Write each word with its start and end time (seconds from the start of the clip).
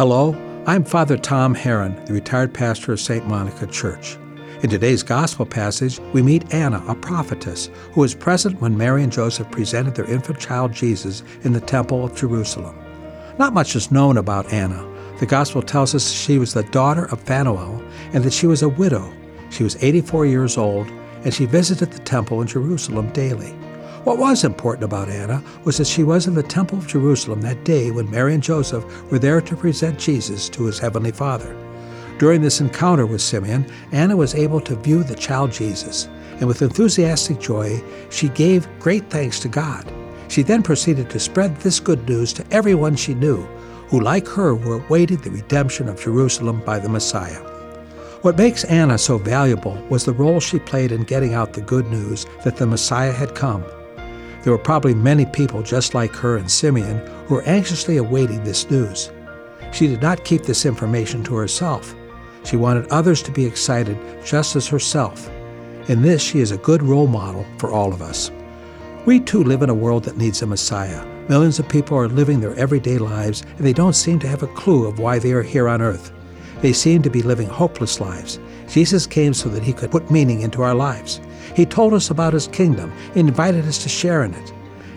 Hello, 0.00 0.34
I'm 0.66 0.82
Father 0.82 1.18
Tom 1.18 1.54
Haren, 1.54 2.06
the 2.06 2.14
retired 2.14 2.54
pastor 2.54 2.94
of 2.94 3.00
St. 3.00 3.26
Monica 3.28 3.66
Church. 3.66 4.16
In 4.62 4.70
today's 4.70 5.02
gospel 5.02 5.44
passage, 5.44 5.98
we 6.14 6.22
meet 6.22 6.54
Anna, 6.54 6.82
a 6.88 6.94
prophetess, 6.94 7.68
who 7.92 8.00
was 8.00 8.14
present 8.14 8.62
when 8.62 8.78
Mary 8.78 9.02
and 9.02 9.12
Joseph 9.12 9.50
presented 9.50 9.94
their 9.94 10.10
infant 10.10 10.40
child 10.40 10.72
Jesus 10.72 11.22
in 11.42 11.52
the 11.52 11.60
Temple 11.60 12.02
of 12.02 12.16
Jerusalem. 12.16 12.74
Not 13.38 13.52
much 13.52 13.76
is 13.76 13.92
known 13.92 14.16
about 14.16 14.50
Anna. 14.54 14.88
The 15.18 15.26
gospel 15.26 15.60
tells 15.60 15.94
us 15.94 16.10
she 16.10 16.38
was 16.38 16.54
the 16.54 16.62
daughter 16.62 17.04
of 17.12 17.20
Phanuel 17.20 17.86
and 18.14 18.24
that 18.24 18.32
she 18.32 18.46
was 18.46 18.62
a 18.62 18.70
widow. 18.70 19.12
She 19.50 19.64
was 19.64 19.76
84 19.84 20.24
years 20.24 20.56
old 20.56 20.88
and 21.24 21.34
she 21.34 21.44
visited 21.44 21.90
the 21.90 22.02
temple 22.04 22.40
in 22.40 22.48
Jerusalem 22.48 23.12
daily. 23.12 23.54
What 24.04 24.16
was 24.16 24.44
important 24.44 24.84
about 24.84 25.10
Anna 25.10 25.42
was 25.64 25.76
that 25.76 25.86
she 25.86 26.04
was 26.04 26.26
in 26.26 26.32
the 26.32 26.42
Temple 26.42 26.78
of 26.78 26.86
Jerusalem 26.86 27.42
that 27.42 27.64
day 27.64 27.90
when 27.90 28.10
Mary 28.10 28.32
and 28.32 28.42
Joseph 28.42 28.82
were 29.10 29.18
there 29.18 29.42
to 29.42 29.54
present 29.54 29.98
Jesus 29.98 30.48
to 30.50 30.64
his 30.64 30.78
heavenly 30.78 31.12
Father. 31.12 31.54
During 32.18 32.40
this 32.40 32.62
encounter 32.62 33.04
with 33.04 33.20
Simeon, 33.20 33.70
Anna 33.92 34.16
was 34.16 34.34
able 34.34 34.60
to 34.62 34.74
view 34.74 35.02
the 35.02 35.14
child 35.14 35.52
Jesus, 35.52 36.08
and 36.38 36.46
with 36.46 36.62
enthusiastic 36.62 37.38
joy, 37.40 37.82
she 38.08 38.30
gave 38.30 38.66
great 38.78 39.10
thanks 39.10 39.38
to 39.40 39.48
God. 39.48 39.84
She 40.28 40.42
then 40.42 40.62
proceeded 40.62 41.10
to 41.10 41.20
spread 41.20 41.56
this 41.56 41.78
good 41.78 42.08
news 42.08 42.32
to 42.34 42.46
everyone 42.50 42.96
she 42.96 43.12
knew, 43.12 43.42
who, 43.88 44.00
like 44.00 44.26
her, 44.28 44.54
were 44.54 44.76
awaiting 44.76 45.18
the 45.18 45.30
redemption 45.30 45.90
of 45.90 46.00
Jerusalem 46.00 46.62
by 46.64 46.78
the 46.78 46.88
Messiah. 46.88 47.40
What 48.22 48.38
makes 48.38 48.64
Anna 48.64 48.96
so 48.96 49.18
valuable 49.18 49.74
was 49.90 50.06
the 50.06 50.14
role 50.14 50.40
she 50.40 50.58
played 50.58 50.90
in 50.90 51.04
getting 51.04 51.34
out 51.34 51.52
the 51.52 51.60
good 51.60 51.90
news 51.90 52.24
that 52.44 52.56
the 52.56 52.66
Messiah 52.66 53.12
had 53.12 53.34
come. 53.34 53.62
There 54.42 54.52
were 54.52 54.58
probably 54.58 54.94
many 54.94 55.26
people 55.26 55.62
just 55.62 55.94
like 55.94 56.14
her 56.14 56.36
and 56.36 56.50
Simeon 56.50 56.98
who 57.26 57.34
were 57.34 57.42
anxiously 57.42 57.98
awaiting 57.98 58.42
this 58.42 58.70
news. 58.70 59.10
She 59.72 59.86
did 59.86 60.00
not 60.00 60.24
keep 60.24 60.42
this 60.42 60.64
information 60.64 61.22
to 61.24 61.34
herself. 61.34 61.94
She 62.44 62.56
wanted 62.56 62.88
others 62.88 63.22
to 63.22 63.32
be 63.32 63.44
excited 63.44 63.98
just 64.24 64.56
as 64.56 64.66
herself. 64.66 65.30
In 65.88 66.02
this, 66.02 66.22
she 66.22 66.40
is 66.40 66.52
a 66.52 66.58
good 66.58 66.82
role 66.82 67.06
model 67.06 67.44
for 67.58 67.70
all 67.70 67.92
of 67.92 68.00
us. 68.00 68.30
We 69.06 69.20
too 69.20 69.44
live 69.44 69.62
in 69.62 69.70
a 69.70 69.74
world 69.74 70.04
that 70.04 70.16
needs 70.16 70.42
a 70.42 70.46
Messiah. 70.46 71.04
Millions 71.28 71.58
of 71.58 71.68
people 71.68 71.96
are 71.96 72.08
living 72.08 72.40
their 72.40 72.54
everyday 72.54 72.98
lives, 72.98 73.42
and 73.56 73.66
they 73.66 73.72
don't 73.72 73.94
seem 73.94 74.18
to 74.20 74.28
have 74.28 74.42
a 74.42 74.48
clue 74.48 74.86
of 74.86 74.98
why 74.98 75.18
they 75.18 75.32
are 75.32 75.42
here 75.42 75.68
on 75.68 75.80
earth. 75.80 76.12
They 76.60 76.72
seem 76.72 77.02
to 77.02 77.10
be 77.10 77.22
living 77.22 77.48
hopeless 77.48 78.00
lives. 78.00 78.38
Jesus 78.68 79.06
came 79.06 79.34
so 79.34 79.48
that 79.48 79.62
he 79.62 79.72
could 79.72 79.90
put 79.90 80.10
meaning 80.10 80.42
into 80.42 80.62
our 80.62 80.74
lives. 80.74 81.20
He 81.56 81.66
told 81.66 81.94
us 81.94 82.10
about 82.10 82.34
his 82.34 82.48
kingdom, 82.48 82.92
invited 83.14 83.64
us 83.66 83.82
to 83.82 83.88
share 83.88 84.22
in 84.22 84.34
it. 84.34 84.52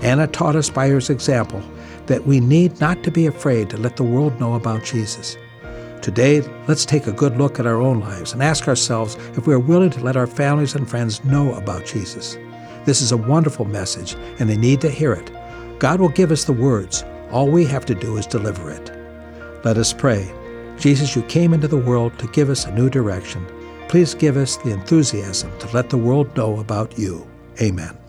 Anna 0.00 0.26
taught 0.26 0.56
us 0.56 0.70
by 0.70 0.88
her 0.88 0.98
example 0.98 1.62
that 2.06 2.26
we 2.26 2.38
need 2.38 2.78
not 2.80 3.02
to 3.02 3.10
be 3.10 3.26
afraid 3.26 3.70
to 3.70 3.78
let 3.78 3.96
the 3.96 4.04
world 4.04 4.38
know 4.38 4.54
about 4.54 4.84
Jesus. 4.84 5.36
Today, 6.02 6.42
let's 6.68 6.84
take 6.84 7.06
a 7.06 7.12
good 7.12 7.36
look 7.36 7.58
at 7.58 7.66
our 7.66 7.80
own 7.80 8.00
lives 8.00 8.32
and 8.32 8.42
ask 8.42 8.68
ourselves 8.68 9.16
if 9.36 9.46
we 9.46 9.54
are 9.54 9.58
willing 9.58 9.90
to 9.90 10.04
let 10.04 10.16
our 10.16 10.26
families 10.26 10.74
and 10.74 10.88
friends 10.88 11.24
know 11.24 11.54
about 11.54 11.84
Jesus. 11.84 12.38
This 12.84 13.02
is 13.02 13.10
a 13.10 13.16
wonderful 13.16 13.64
message, 13.64 14.14
and 14.38 14.48
they 14.48 14.56
need 14.56 14.80
to 14.82 14.90
hear 14.90 15.12
it. 15.12 15.32
God 15.80 16.00
will 16.00 16.10
give 16.10 16.30
us 16.30 16.44
the 16.44 16.52
words. 16.52 17.04
All 17.32 17.50
we 17.50 17.64
have 17.64 17.84
to 17.86 17.94
do 17.94 18.16
is 18.18 18.26
deliver 18.26 18.70
it. 18.70 18.92
Let 19.64 19.78
us 19.78 19.92
pray. 19.92 20.32
Jesus, 20.78 21.16
you 21.16 21.22
came 21.22 21.54
into 21.54 21.68
the 21.68 21.76
world 21.76 22.18
to 22.18 22.26
give 22.28 22.50
us 22.50 22.64
a 22.64 22.72
new 22.72 22.90
direction. 22.90 23.46
Please 23.88 24.14
give 24.14 24.36
us 24.36 24.56
the 24.56 24.72
enthusiasm 24.72 25.50
to 25.58 25.68
let 25.72 25.90
the 25.90 25.98
world 25.98 26.34
know 26.36 26.60
about 26.60 26.98
you. 26.98 27.26
Amen. 27.60 28.05